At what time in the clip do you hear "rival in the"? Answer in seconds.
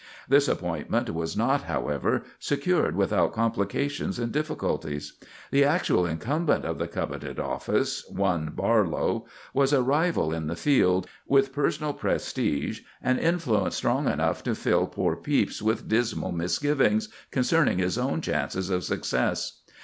9.83-10.55